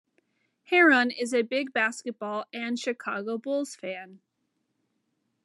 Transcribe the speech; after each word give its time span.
Herron 0.63 1.11
is 1.11 1.31
a 1.31 1.43
big 1.43 1.73
basketball 1.73 2.45
and 2.51 2.79
Chicago 2.79 3.37
Bulls 3.37 3.75
fan. 3.75 4.19